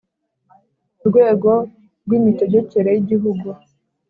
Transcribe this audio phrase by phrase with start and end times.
[1.07, 1.51] Rwego
[2.05, 3.47] Rw Imitegekere Y Igihugu